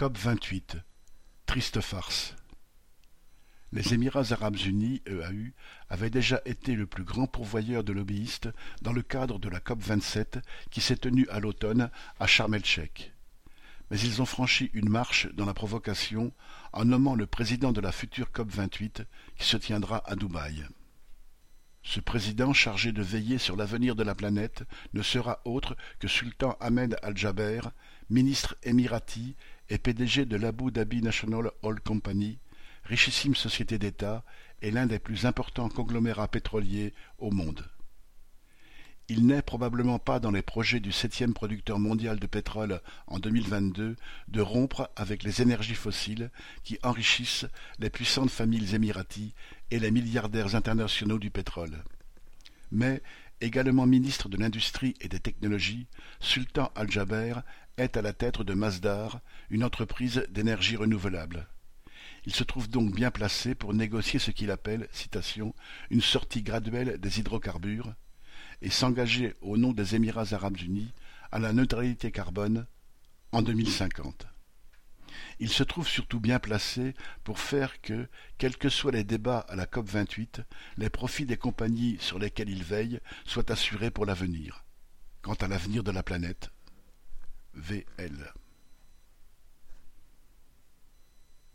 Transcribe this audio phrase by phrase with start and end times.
[0.00, 0.78] COP vingt-huit,
[1.44, 2.34] triste farce.
[3.70, 5.52] Les Émirats arabes unis, EAU,
[5.90, 8.48] avaient déjà été le plus grand pourvoyeur de lobbyistes
[8.80, 10.38] dans le cadre de la COP vingt-sept
[10.70, 13.12] qui s'est tenue à l'automne à Sharm el-Sheikh.
[13.90, 16.32] Mais ils ont franchi une marche dans la provocation
[16.72, 19.02] en nommant le président de la future COP vingt-huit
[19.36, 20.64] qui se tiendra à Dubaï.
[21.82, 24.64] Ce président chargé de veiller sur l'avenir de la planète
[24.94, 27.60] ne sera autre que Sultan Ahmed Al-Jaber,
[28.08, 29.36] ministre émirati
[29.70, 32.38] et PDG de l'Abu Dhabi National Oil Company,
[32.84, 34.24] richissime société d'État
[34.62, 37.64] et l'un des plus importants conglomérats pétroliers au monde.
[39.08, 43.96] Il n'est probablement pas dans les projets du septième producteur mondial de pétrole en 2022
[44.28, 46.30] de rompre avec les énergies fossiles
[46.62, 47.46] qui enrichissent
[47.80, 49.34] les puissantes familles émiraties
[49.70, 51.82] et les milliardaires internationaux du pétrole.
[52.70, 53.02] Mais,
[53.40, 55.86] également ministre de l'Industrie et des Technologies,
[56.20, 57.34] Sultan Al-Jaber
[57.76, 61.46] est à la tête de Masdar, une entreprise d'énergie renouvelable.
[62.26, 65.54] Il se trouve donc bien placé pour négocier ce qu'il appelle, citation,
[65.90, 67.94] une sortie graduelle des hydrocarbures
[68.62, 70.92] et s'engager au nom des Émirats arabes unis
[71.32, 72.66] à la neutralité carbone
[73.32, 74.26] en 2050.
[75.42, 79.56] Il se trouve surtout bien placé pour faire que, quels que soient les débats à
[79.56, 80.42] la COP vingt-huit,
[80.76, 84.66] les profits des compagnies sur lesquelles il veille soient assurés pour l'avenir.
[85.22, 86.50] Quant à l'avenir de la planète,
[87.54, 88.34] VL.